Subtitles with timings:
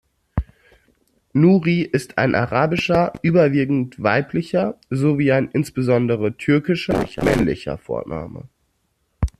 [1.31, 8.49] Nuri ist ein arabischer, überwiegend weiblicher, sowie ein insbesondere türkischer männlicher Vorname.